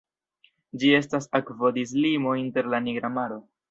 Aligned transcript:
Ĝi 0.85 0.89
estas 1.01 1.31
akvodislimo 1.41 2.37
inter 2.43 2.75
la 2.77 2.85
Nigra 2.91 3.19
Maro. 3.23 3.45